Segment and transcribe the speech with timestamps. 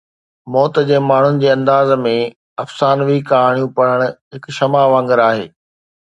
[0.53, 2.13] موت جي ماڻهن جي انداز ۾،
[2.63, 4.01] افسانوي ڪهاڻيون پڙهڻ
[4.39, 5.45] هڪ شمع وانگر آهي